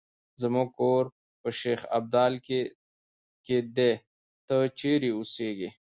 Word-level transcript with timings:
زمونږ 0.41 0.69
کور 0.79 1.03
په 1.41 1.49
شیخ 1.61 1.81
ابدال 1.97 2.33
کې 3.45 3.57
ده، 3.75 3.91
ته 4.47 4.55
چېرې 4.79 5.09
اوسیږې؟ 5.17 5.69